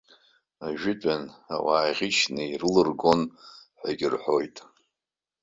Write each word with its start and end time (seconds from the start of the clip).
Ажәытәан 0.65 1.23
ауаа 1.55 1.95
ӷьычны 1.97 2.43
ирыларгон 2.51 3.21
ҳәагьы 3.79 4.07
рҳәоит. 4.13 4.55